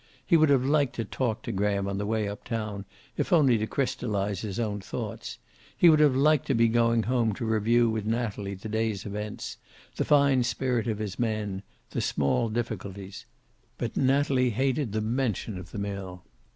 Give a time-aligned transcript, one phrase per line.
[0.25, 2.85] He would have liked to talk to Graham on the way up town,
[3.17, 5.37] if only to crystallize his own thoughts.
[5.77, 9.57] He would have liked to be going home to review with Natalie the day's events,
[9.97, 11.61] the fine spirit of his men,
[11.91, 13.27] the small difficulties.
[13.77, 16.23] But Natalie hated the mention of the mill.